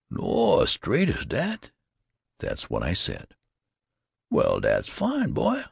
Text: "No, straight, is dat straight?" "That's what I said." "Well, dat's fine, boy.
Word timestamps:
"No, 0.09 0.65
straight, 0.65 1.09
is 1.09 1.27
dat 1.27 1.57
straight?" 1.59 1.71
"That's 2.39 2.71
what 2.71 2.81
I 2.81 2.93
said." 2.93 3.35
"Well, 4.31 4.59
dat's 4.59 4.89
fine, 4.89 5.29
boy. 5.29 5.59